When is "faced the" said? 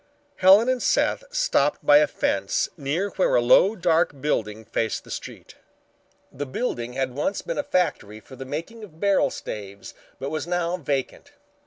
4.65-5.11